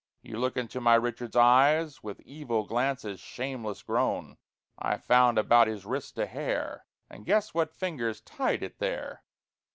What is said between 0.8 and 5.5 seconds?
my Richard's eyes With evill glances shamelesse growne; I found